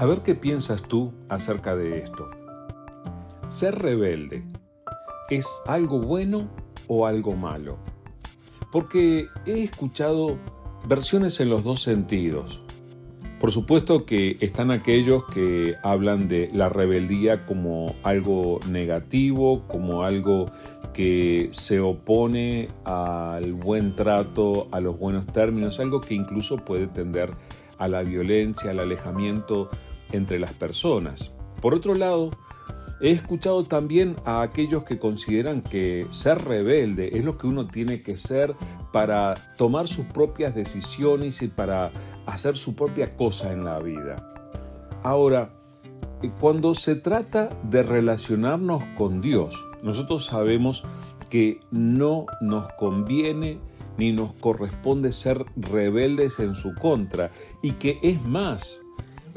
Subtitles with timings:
[0.00, 2.28] A ver qué piensas tú acerca de esto.
[3.48, 4.44] ¿Ser rebelde
[5.28, 6.48] es algo bueno
[6.86, 7.78] o algo malo?
[8.70, 10.38] Porque he escuchado
[10.86, 12.62] versiones en los dos sentidos.
[13.40, 20.46] Por supuesto que están aquellos que hablan de la rebeldía como algo negativo, como algo
[20.94, 27.32] que se opone al buen trato, a los buenos términos, algo que incluso puede tender
[27.78, 29.70] a la violencia, al alejamiento
[30.12, 31.32] entre las personas.
[31.60, 32.30] Por otro lado,
[33.00, 38.02] he escuchado también a aquellos que consideran que ser rebelde es lo que uno tiene
[38.02, 38.54] que ser
[38.92, 41.92] para tomar sus propias decisiones y para
[42.26, 44.16] hacer su propia cosa en la vida.
[45.02, 45.54] Ahora,
[46.22, 50.84] eh, cuando se trata de relacionarnos con Dios, nosotros sabemos
[51.30, 53.60] que no nos conviene
[53.98, 57.30] ni nos corresponde ser rebeldes en su contra
[57.62, 58.82] y que es más,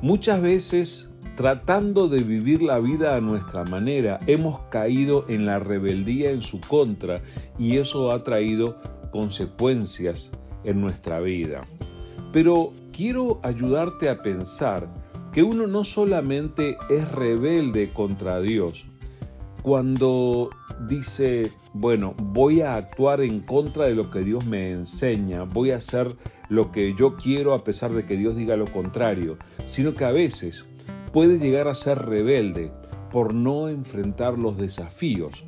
[0.00, 6.30] Muchas veces, tratando de vivir la vida a nuestra manera, hemos caído en la rebeldía
[6.30, 7.20] en su contra
[7.58, 10.30] y eso ha traído consecuencias
[10.62, 11.62] en nuestra vida.
[12.32, 14.88] Pero quiero ayudarte a pensar
[15.32, 18.86] que uno no solamente es rebelde contra Dios,
[19.62, 20.48] cuando
[20.88, 25.76] dice, bueno, voy a actuar en contra de lo que Dios me enseña, voy a
[25.76, 26.16] hacer
[26.48, 30.12] lo que yo quiero a pesar de que Dios diga lo contrario, sino que a
[30.12, 30.66] veces
[31.12, 32.72] puede llegar a ser rebelde
[33.10, 35.44] por no enfrentar los desafíos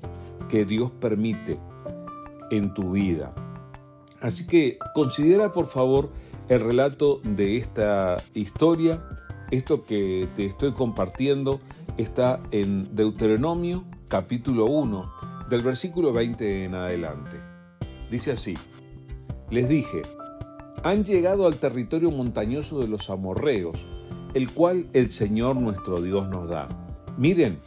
[0.49, 1.59] que Dios permite
[2.51, 3.35] en tu vida.
[4.21, 6.11] Así que considera por favor
[6.49, 9.03] el relato de esta historia.
[9.51, 11.61] Esto que te estoy compartiendo
[11.97, 15.13] está en Deuteronomio capítulo 1,
[15.51, 17.37] del versículo 20 en adelante.
[18.09, 18.55] Dice así,
[19.51, 20.03] les dije,
[20.85, 23.85] han llegado al territorio montañoso de los amorreos,
[24.33, 26.69] el cual el Señor nuestro Dios nos da.
[27.19, 27.59] Miren,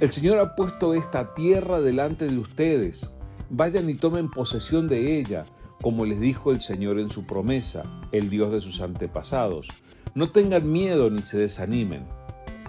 [0.00, 3.08] el Señor ha puesto esta tierra delante de ustedes.
[3.50, 5.46] Vayan y tomen posesión de ella,
[5.80, 9.68] como les dijo el Señor en su promesa, el Dios de sus antepasados.
[10.14, 12.04] No tengan miedo ni se desanimen.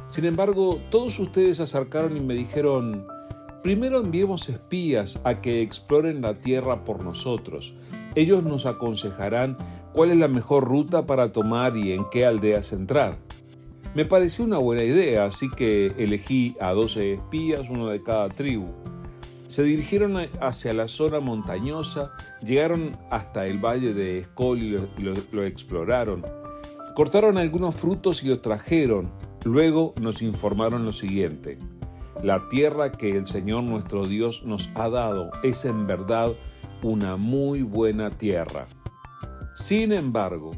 [0.08, 3.08] Sin embargo, todos ustedes se acercaron y me dijeron,
[3.64, 7.74] Primero enviemos espías a que exploren la tierra por nosotros.
[8.16, 9.58] Ellos nos aconsejarán
[9.94, 13.18] cuál es la mejor ruta para tomar y en qué aldeas entrar.
[13.96, 18.68] Me pareció una buena idea, así que elegí a 12 espías, uno de cada tribu.
[19.48, 22.12] Se dirigieron hacia la zona montañosa,
[22.42, 24.80] llegaron hasta el valle de Escol y
[25.32, 26.24] lo, exploraron.
[26.96, 29.10] Cortaron algunos frutos y los trajeron.
[29.44, 31.58] Luego nos informaron lo siguiente.
[32.22, 36.34] La tierra que el Señor nuestro Dios nos ha dado es en verdad
[36.84, 38.68] una muy buena tierra.
[39.56, 40.52] Sin embargo,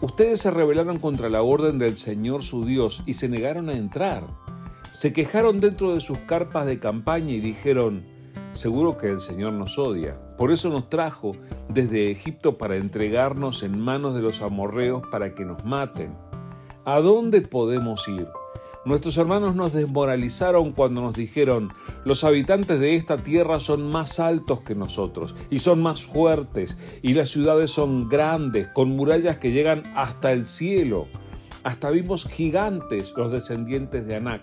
[0.00, 4.26] ustedes se rebelaron contra la orden del Señor su Dios y se negaron a entrar.
[4.90, 8.04] Se quejaron dentro de sus carpas de campaña y dijeron,
[8.52, 10.18] seguro que el Señor nos odia.
[10.36, 11.36] Por eso nos trajo
[11.68, 16.12] desde Egipto para entregarnos en manos de los amorreos para que nos maten.
[16.84, 18.26] ¿A dónde podemos ir?
[18.84, 21.68] Nuestros hermanos nos desmoralizaron cuando nos dijeron,
[22.04, 27.14] los habitantes de esta tierra son más altos que nosotros y son más fuertes y
[27.14, 31.08] las ciudades son grandes, con murallas que llegan hasta el cielo.
[31.62, 34.42] Hasta vimos gigantes los descendientes de Anac.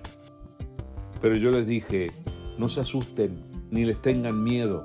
[1.21, 2.07] Pero yo les dije,
[2.57, 4.83] no se asusten ni les tengan miedo.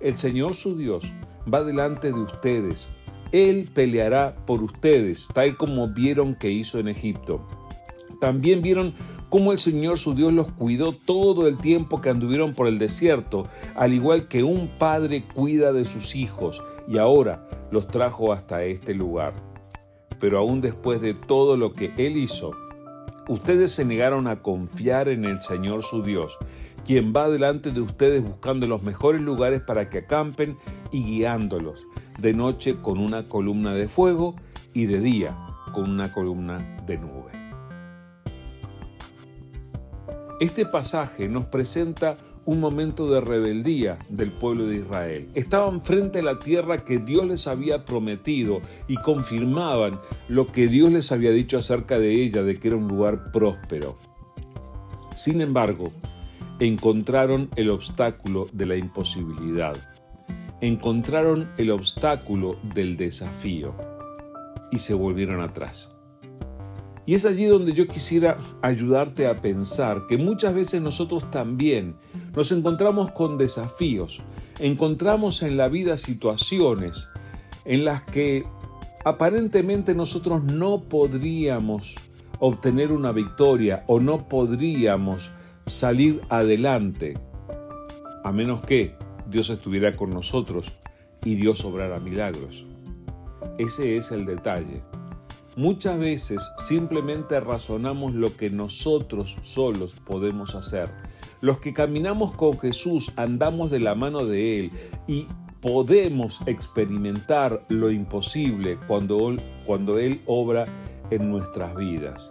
[0.00, 1.10] El Señor su Dios
[1.52, 2.88] va delante de ustedes.
[3.32, 7.46] Él peleará por ustedes, tal como vieron que hizo en Egipto.
[8.22, 8.94] También vieron
[9.30, 13.48] cómo el Señor su Dios los cuidó todo el tiempo que anduvieron por el desierto,
[13.74, 18.94] al igual que un padre cuida de sus hijos, y ahora los trajo hasta este
[18.94, 19.32] lugar.
[20.20, 22.52] Pero aún después de todo lo que Él hizo,
[23.28, 26.38] ustedes se negaron a confiar en el Señor su Dios,
[26.84, 30.56] quien va delante de ustedes buscando los mejores lugares para que acampen
[30.92, 31.88] y guiándolos,
[32.20, 34.36] de noche con una columna de fuego
[34.72, 35.36] y de día
[35.72, 37.41] con una columna de nube.
[40.42, 42.16] Este pasaje nos presenta
[42.46, 45.28] un momento de rebeldía del pueblo de Israel.
[45.36, 50.90] Estaban frente a la tierra que Dios les había prometido y confirmaban lo que Dios
[50.90, 53.96] les había dicho acerca de ella, de que era un lugar próspero.
[55.14, 55.92] Sin embargo,
[56.58, 59.76] encontraron el obstáculo de la imposibilidad.
[60.60, 63.76] Encontraron el obstáculo del desafío
[64.72, 65.91] y se volvieron atrás.
[67.04, 71.96] Y es allí donde yo quisiera ayudarte a pensar que muchas veces nosotros también
[72.34, 74.20] nos encontramos con desafíos,
[74.60, 77.08] encontramos en la vida situaciones
[77.64, 78.44] en las que
[79.04, 81.96] aparentemente nosotros no podríamos
[82.38, 85.30] obtener una victoria o no podríamos
[85.66, 87.14] salir adelante,
[88.24, 88.96] a menos que
[89.28, 90.72] Dios estuviera con nosotros
[91.24, 92.66] y Dios obrara milagros.
[93.58, 94.82] Ese es el detalle.
[95.56, 100.90] Muchas veces simplemente razonamos lo que nosotros solos podemos hacer.
[101.42, 104.70] Los que caminamos con Jesús andamos de la mano de Él
[105.06, 105.26] y
[105.60, 110.66] podemos experimentar lo imposible cuando, cuando Él obra
[111.10, 112.30] en nuestras vidas.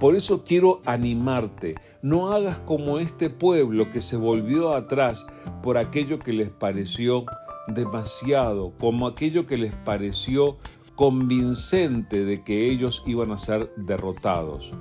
[0.00, 5.26] Por eso quiero animarte, no hagas como este pueblo que se volvió atrás
[5.62, 7.26] por aquello que les pareció
[7.68, 10.56] demasiado, como aquello que les pareció
[10.94, 14.72] convincente de que ellos iban a ser derrotados.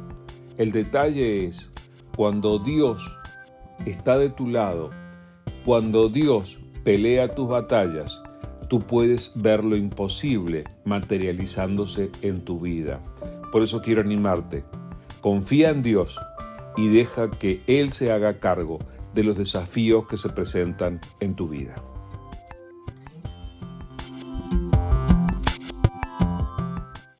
[0.57, 1.71] El detalle es,
[2.15, 3.01] cuando Dios
[3.85, 4.91] está de tu lado,
[5.65, 8.21] cuando Dios pelea tus batallas,
[8.67, 12.99] tú puedes ver lo imposible materializándose en tu vida.
[13.51, 14.63] Por eso quiero animarte.
[15.21, 16.19] Confía en Dios
[16.77, 18.79] y deja que Él se haga cargo
[19.13, 21.75] de los desafíos que se presentan en tu vida.